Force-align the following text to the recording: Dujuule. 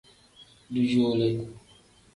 Dujuule. 0.73 1.27